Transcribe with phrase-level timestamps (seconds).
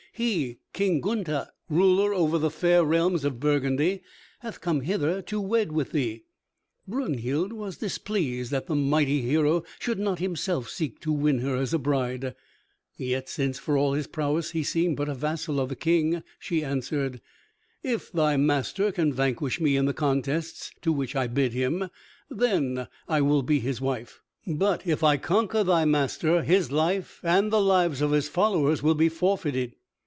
[0.13, 4.03] He, King Gunther, ruler over the fair realms of Burgundy,
[4.41, 6.25] hath come hither to wed with thee."
[6.85, 11.73] Brunhild was displeased that the mighty hero should not himself seek to win her as
[11.73, 12.35] a bride,
[12.97, 16.63] yet since for all his prowess he seemed but a vassal of the King, she
[16.63, 17.21] answered,
[17.81, 21.89] "If thy master can vanquish me in the contests to which I bid him,
[22.29, 27.49] then I will be his wife, but if I conquer thy master, his life, and
[27.49, 29.73] the lives of his followers will be forfeited."